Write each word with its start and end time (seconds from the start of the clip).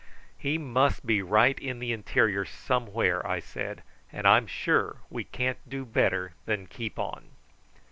"He 0.35 0.57
must 0.57 1.05
be 1.05 1.21
right 1.21 1.59
in 1.59 1.77
the 1.77 1.91
interior 1.91 2.43
somewhere," 2.43 3.23
I 3.23 3.39
said; 3.39 3.83
"and 4.11 4.27
I'm 4.27 4.47
sure 4.47 4.97
we 5.11 5.23
can't 5.25 5.59
do 5.69 5.85
better 5.85 6.33
than 6.45 6.65
keep 6.65 6.97
on." 6.97 7.27